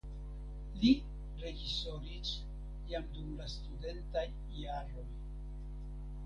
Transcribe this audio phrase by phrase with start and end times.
[0.83, 0.93] Li
[1.43, 2.31] reĝisoris
[2.93, 4.25] jam dum la studentaj
[4.63, 5.07] jaroj.